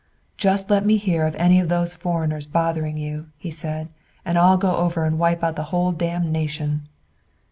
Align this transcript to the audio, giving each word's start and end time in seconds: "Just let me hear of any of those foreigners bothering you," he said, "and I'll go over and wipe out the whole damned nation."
"Just 0.35 0.71
let 0.71 0.83
me 0.83 0.97
hear 0.97 1.27
of 1.27 1.35
any 1.35 1.59
of 1.59 1.69
those 1.69 1.93
foreigners 1.93 2.47
bothering 2.47 2.97
you," 2.97 3.27
he 3.37 3.51
said, 3.51 3.87
"and 4.25 4.35
I'll 4.35 4.57
go 4.57 4.77
over 4.77 5.05
and 5.05 5.19
wipe 5.19 5.43
out 5.43 5.55
the 5.55 5.65
whole 5.69 5.91
damned 5.91 6.31
nation." 6.31 6.87